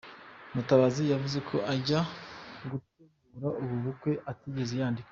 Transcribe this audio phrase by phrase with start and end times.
[0.55, 1.99] Mutabazi yavuze ko ajya
[2.71, 5.09] gutegura ubu bukwe, atigeze yandika